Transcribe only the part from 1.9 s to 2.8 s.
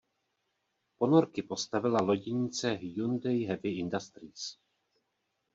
loděnice